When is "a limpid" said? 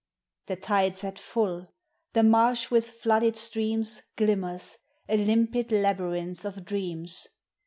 5.07-5.71